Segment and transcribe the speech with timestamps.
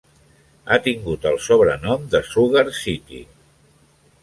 [0.71, 3.23] Ha tingut el sobrenom de "Sugar City".